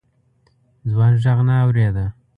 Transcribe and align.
ځوان 0.89 1.13
غږ 1.23 1.37
نه 1.47 1.55
اورېده. 1.63 2.05